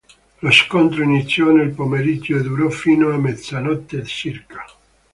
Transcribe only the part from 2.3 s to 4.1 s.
e durò fino a mezzanotte